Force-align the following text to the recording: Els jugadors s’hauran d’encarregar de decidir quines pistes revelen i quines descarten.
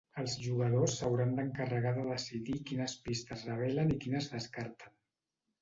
Els 0.19 0.35
jugadors 0.43 0.95
s’hauran 1.01 1.35
d’encarregar 1.39 1.91
de 1.99 2.07
decidir 2.09 2.57
quines 2.71 2.97
pistes 3.05 3.47
revelen 3.51 3.97
i 3.97 3.99
quines 4.07 4.31
descarten. 4.37 4.99